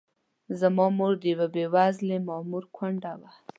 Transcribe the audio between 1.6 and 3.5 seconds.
وزلي مامور کونډه وه.